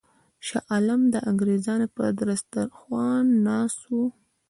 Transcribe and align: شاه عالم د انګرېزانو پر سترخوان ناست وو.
شاه 0.47 0.63
عالم 0.71 1.01
د 1.13 1.15
انګرېزانو 1.29 1.87
پر 1.95 2.07
سترخوان 2.41 3.25
ناست 3.45 3.79
وو. 3.93 4.05